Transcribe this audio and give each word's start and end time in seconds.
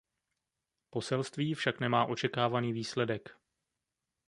Poselství 0.89 1.53
však 1.53 1.79
nemá 1.79 2.05
očekávaný 2.05 2.73
výsledek. 2.73 3.37